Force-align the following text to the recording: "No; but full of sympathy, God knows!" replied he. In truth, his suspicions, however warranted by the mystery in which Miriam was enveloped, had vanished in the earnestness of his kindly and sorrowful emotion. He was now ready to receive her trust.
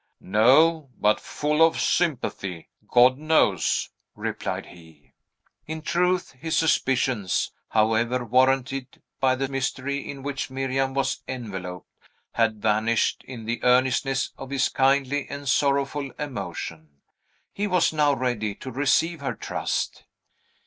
"No; 0.19 0.89
but 0.99 1.19
full 1.19 1.61
of 1.61 1.79
sympathy, 1.79 2.69
God 2.87 3.19
knows!" 3.19 3.91
replied 4.15 4.65
he. 4.65 5.13
In 5.67 5.83
truth, 5.83 6.31
his 6.31 6.57
suspicions, 6.57 7.51
however 7.69 8.25
warranted 8.25 8.99
by 9.19 9.35
the 9.35 9.47
mystery 9.47 9.99
in 10.09 10.23
which 10.23 10.49
Miriam 10.49 10.95
was 10.95 11.21
enveloped, 11.27 11.85
had 12.31 12.63
vanished 12.63 13.23
in 13.27 13.45
the 13.45 13.61
earnestness 13.61 14.31
of 14.39 14.49
his 14.49 14.69
kindly 14.69 15.27
and 15.29 15.47
sorrowful 15.47 16.09
emotion. 16.17 17.01
He 17.53 17.67
was 17.67 17.93
now 17.93 18.11
ready 18.11 18.55
to 18.55 18.71
receive 18.71 19.21
her 19.21 19.35
trust. 19.35 20.05